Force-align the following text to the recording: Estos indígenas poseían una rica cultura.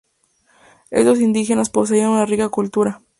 Estos 0.89 1.19
indígenas 1.21 1.69
poseían 1.69 2.09
una 2.09 2.25
rica 2.25 2.49
cultura. 2.49 3.03